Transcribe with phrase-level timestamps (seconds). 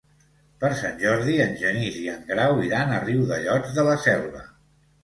[0.63, 4.47] Per Sant Jordi en Genís i en Grau iran a Riudellots de la Selva.